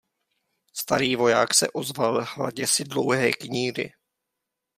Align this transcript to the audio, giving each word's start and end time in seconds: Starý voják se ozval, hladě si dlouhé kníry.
Starý 0.73 1.15
voják 1.15 1.53
se 1.53 1.71
ozval, 1.71 2.25
hladě 2.27 2.67
si 2.67 2.83
dlouhé 2.83 3.31
kníry. 3.33 3.93